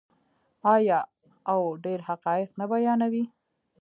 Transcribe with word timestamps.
آیا 0.75 0.99
او 1.51 1.59
ډیر 1.83 1.99
حقایق 2.09 2.49
نه 2.59 2.65
بیانوي؟ 2.71 3.23